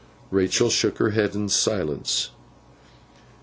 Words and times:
Rachael 0.31 0.71
shook 0.71 0.97
her 0.97 1.11
head 1.11 1.35
in 1.35 1.47
silence. 1.47 2.31